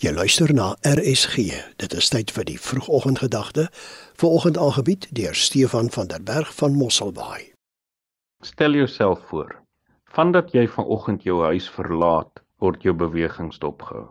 [0.00, 1.42] Jy luister na RSG.
[1.76, 3.66] Dit is tyd vir die vroegoggendgedagte.
[4.16, 7.50] Vanoggend aangebied deur Stefan van der Berg van Mosselbaai.
[8.40, 9.50] Stel jouself voor,
[10.08, 14.06] vandat jy vanoggend jou huis verlaat, word jou bewegings dopgehou.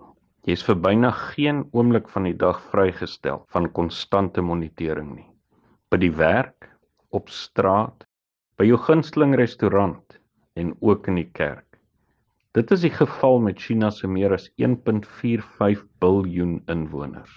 [0.46, 5.30] Jy's vir byna geen oomblik van die dag vrygestel van konstante monitering nie.
[5.90, 6.70] By die werk,
[7.10, 8.06] op straat,
[8.62, 10.22] by jou gunsteling restaurant
[10.54, 11.69] en ook in die kerk.
[12.60, 17.36] Dit is die geval met China se meer as 1.45 biljoen inwoners.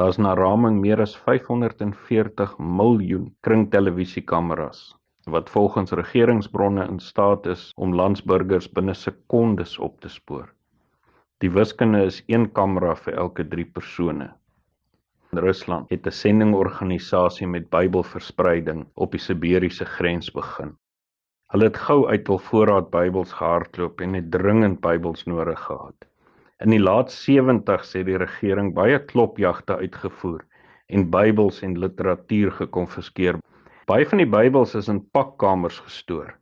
[0.00, 4.80] Daar's na raming meer as 540 miljoen kringtelevisiekameras
[5.34, 10.48] wat volgens regeringsbronne in staat is om landsburgers binne sekondes op te spoor.
[11.44, 14.30] Die wiskunde is 1 kamera vir elke 3 persone.
[15.36, 20.76] Rusland het 'n sendingorganisasie met Bybelverspreiding op die Siberiese grens begin.
[21.54, 26.06] Hulle het gou uit hul voorraad Bybels gehardloop en het dringend Bybels nodig gehad.
[26.64, 30.40] In die laat 70's het die regering baie klopjagte uitgevoer
[30.90, 33.38] en Bybels en literatuur gekonfiskeer.
[33.86, 36.32] Baie van die Bybels is in pakkamers gestoor.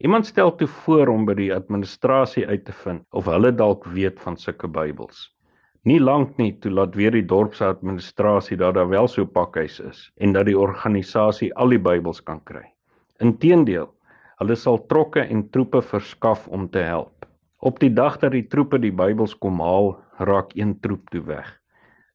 [0.00, 4.22] Iemand stel toe voor om by die administrasie uit te vind of hulle dalk weet
[4.24, 5.26] van sulke Bybels.
[5.84, 10.32] Nie lank nie toe laat weer die dorpsadministrasie dat daar wel so pakhuis is en
[10.32, 12.64] dat die organisasie al die Bybels kan kry.
[13.20, 13.92] Inteendeel,
[14.40, 17.24] Hulle sal trokke en troepe verskaf om te help.
[17.64, 19.94] Op die dag dat die troepe die Bybels kom haal,
[20.28, 21.46] raak een troep toe weg.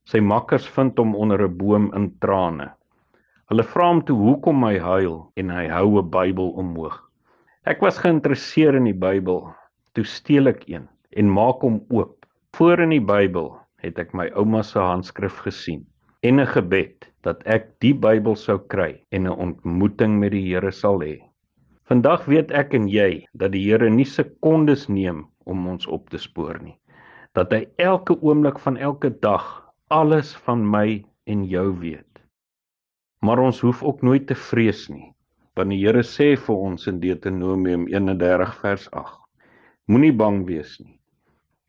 [0.06, 2.68] Sy makkers vind hom onder 'n boom in trane.
[3.50, 7.00] Hulle vra hom toe hoekom hy huil en hy hou 'n Bybel omhoog.
[7.66, 9.52] Ek was geïnteresseerd in die Bybel.
[9.94, 12.26] Toe steel ek een en maak hom oop.
[12.56, 15.86] Voor in die Bybel het ek my ouma se handskrif gesien
[16.22, 20.70] en 'n gebed dat ek die Bybel sou kry en 'n ontmoeting met die Here
[20.70, 21.31] sal hê.
[21.90, 26.20] Vandag weet ek en jy dat die Here nie sekondes neem om ons op te
[26.22, 26.76] spoor nie.
[27.34, 29.46] Dat hy elke oomblik van elke dag
[29.90, 32.22] alles van my en jou weet.
[33.22, 35.12] Maar ons hoef ook nooit te vrees nie,
[35.58, 39.18] want die Here sê vir ons in Deuteronomium 31 vers 8:
[39.90, 40.98] Moenie bang wees nie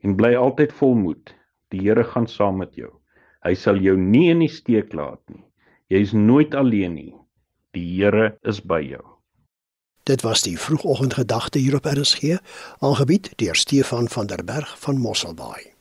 [0.03, 1.33] en bly altyd volmoed.
[1.71, 2.91] Die Here gaan saam met jou.
[3.43, 5.43] Hy sal jou nie in die steek laat nie.
[5.89, 7.13] Jy is nooit alleen nie.
[7.73, 9.12] Die Here is by jou.
[10.03, 12.37] Dit was die vroegoggendgedagte hier op RSG,
[12.79, 15.72] aangebied deur Stefan van der Berg van Mosselbaai.